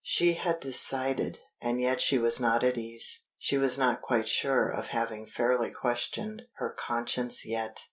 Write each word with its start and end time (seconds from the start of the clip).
She 0.03 0.33
had 0.33 0.59
decided, 0.61 1.37
and 1.61 1.79
yet 1.79 2.01
she 2.01 2.17
was 2.17 2.39
not 2.39 2.63
at 2.63 2.75
ease; 2.75 3.25
she 3.37 3.59
was 3.59 3.77
not 3.77 4.01
quite 4.01 4.27
sure 4.27 4.67
of 4.67 4.87
having 4.87 5.27
fairly 5.27 5.69
questioned 5.69 6.41
her 6.55 6.71
conscience 6.71 7.45
yet. 7.45 7.79